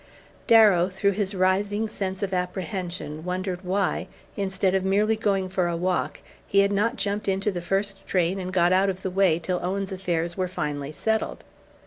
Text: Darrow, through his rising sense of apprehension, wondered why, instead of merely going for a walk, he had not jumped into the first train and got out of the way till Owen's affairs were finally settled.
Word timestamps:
Darrow, 0.47 0.89
through 0.89 1.11
his 1.11 1.35
rising 1.35 1.87
sense 1.87 2.23
of 2.23 2.33
apprehension, 2.33 3.23
wondered 3.23 3.59
why, 3.63 4.07
instead 4.35 4.73
of 4.73 4.83
merely 4.83 5.15
going 5.15 5.47
for 5.47 5.67
a 5.67 5.77
walk, 5.77 6.21
he 6.47 6.61
had 6.61 6.71
not 6.71 6.95
jumped 6.95 7.27
into 7.27 7.51
the 7.51 7.61
first 7.61 8.03
train 8.07 8.39
and 8.39 8.51
got 8.51 8.73
out 8.73 8.89
of 8.89 9.03
the 9.03 9.11
way 9.11 9.37
till 9.37 9.59
Owen's 9.61 9.91
affairs 9.91 10.35
were 10.35 10.47
finally 10.47 10.91
settled. 10.91 11.43